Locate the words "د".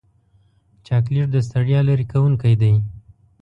1.33-1.37